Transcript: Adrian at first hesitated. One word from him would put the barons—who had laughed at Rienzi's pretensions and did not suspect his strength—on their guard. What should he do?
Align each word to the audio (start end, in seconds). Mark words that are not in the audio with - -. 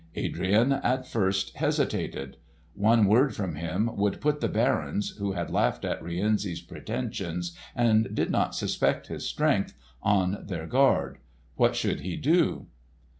Adrian 0.15 0.71
at 0.71 1.05
first 1.05 1.55
hesitated. 1.57 2.37
One 2.73 3.05
word 3.05 3.35
from 3.35 3.53
him 3.53 3.87
would 3.97 4.19
put 4.19 4.41
the 4.41 4.47
barons—who 4.49 5.33
had 5.33 5.51
laughed 5.51 5.85
at 5.85 6.01
Rienzi's 6.01 6.59
pretensions 6.59 7.55
and 7.75 8.09
did 8.15 8.31
not 8.31 8.55
suspect 8.55 9.09
his 9.09 9.27
strength—on 9.27 10.47
their 10.47 10.65
guard. 10.65 11.19
What 11.55 11.75
should 11.75 11.99
he 11.99 12.15
do? 12.17 12.65